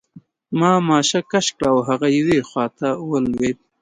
[0.59, 3.57] ما ماشه کش کړه او هغه یوې خواته ولوېد